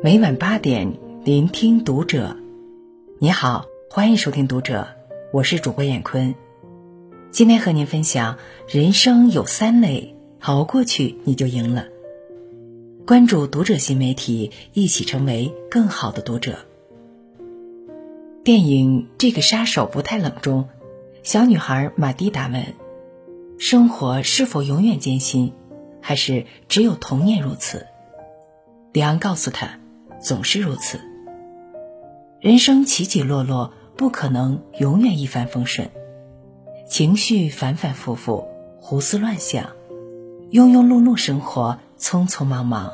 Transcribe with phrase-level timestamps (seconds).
[0.00, 2.36] 每晚八点，聆听读者。
[3.18, 4.86] 你好，欢迎收听读者，
[5.32, 6.36] 我是主播闫坤。
[7.32, 8.38] 今天和您分享：
[8.68, 11.88] 人生有三累，熬过去你就赢了。
[13.08, 16.60] 关注读者新媒体，一起成为更好的读者。
[18.44, 20.68] 电影《这个杀手不太冷》中，
[21.24, 22.62] 小女孩马蒂达问
[23.58, 25.52] ：“生活是否永远艰辛，
[26.00, 27.88] 还是只有童年如此？”
[28.94, 29.80] 里昂告诉她。
[30.20, 31.00] 总是如此，
[32.40, 35.88] 人生起起落落，不可能永远一帆风顺，
[36.88, 38.44] 情绪反反复复，
[38.80, 39.64] 胡思乱想，
[40.50, 42.92] 庸庸碌碌生活，匆匆忙忙。